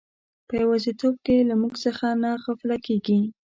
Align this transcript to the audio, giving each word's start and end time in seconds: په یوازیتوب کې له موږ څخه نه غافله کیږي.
په 0.47 0.53
یوازیتوب 0.61 1.13
کې 1.25 1.37
له 1.49 1.55
موږ 1.61 1.73
څخه 1.85 2.07
نه 2.21 2.31
غافله 2.43 2.77
کیږي. 2.85 3.19